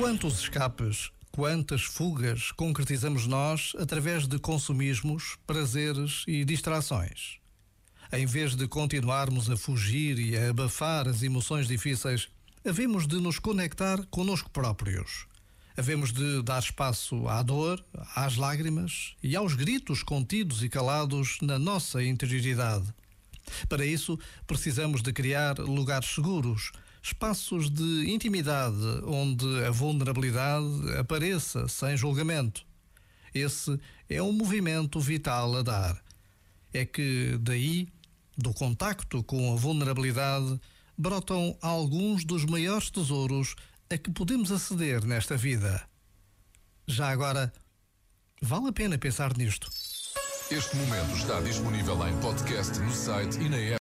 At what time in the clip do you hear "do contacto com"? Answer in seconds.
38.36-39.52